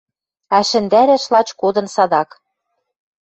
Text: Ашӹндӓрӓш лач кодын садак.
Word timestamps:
Ашӹндӓрӓш 0.57 1.23
лач 1.33 1.49
кодын 1.61 1.87
садак. 1.95 2.29